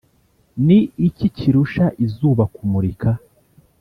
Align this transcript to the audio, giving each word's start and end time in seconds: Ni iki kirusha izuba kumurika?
Ni 0.65 0.79
iki 1.07 1.27
kirusha 1.37 1.85
izuba 2.05 2.43
kumurika? 2.53 3.09